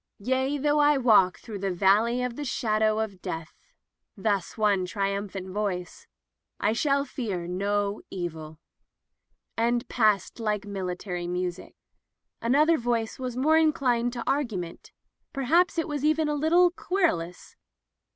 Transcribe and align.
"Yea, 0.17 0.57
though 0.57 0.79
I 0.79 0.97
walk 0.97 1.37
through 1.37 1.59
the 1.59 1.69
Valley 1.69 2.23
of 2.23 2.35
the 2.35 2.43
Shadow 2.43 2.97
of 3.01 3.21
Death''— 3.21 3.69
thus 4.25 4.57
one 4.57 4.83
trium 4.87 5.29
phant 5.29 5.47
voice— 5.49 6.07
"I 6.59 6.73
shall 6.73 7.05
fear 7.05 7.45
no 7.45 8.01
evil"— 8.09 8.57
^and 9.59 9.87
passed 9.89 10.39
like 10.39 10.65
military 10.65 11.27
music. 11.27 11.75
Another 12.41 12.79
voice 12.79 13.19
was 13.19 13.37
more 13.37 13.59
inclined 13.59 14.11
to 14.13 14.23
argu 14.25 14.57
ment— 14.57 14.91
perhaps 15.33 15.77
it 15.77 15.87
was 15.87 16.03
even 16.03 16.27
a 16.27 16.33
little 16.33 16.71
querulous. 16.71 17.55